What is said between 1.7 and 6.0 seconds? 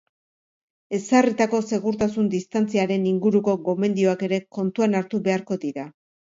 segurtasun-distantziaren inguruko gomendioak ere kontuan hartu beharko dira.